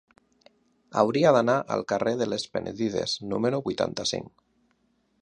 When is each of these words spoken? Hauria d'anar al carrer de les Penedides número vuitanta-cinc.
Hauria 1.01 1.33
d'anar 1.37 1.57
al 1.77 1.85
carrer 1.93 2.15
de 2.23 2.29
les 2.33 2.49
Penedides 2.57 3.17
número 3.35 3.61
vuitanta-cinc. 3.69 4.47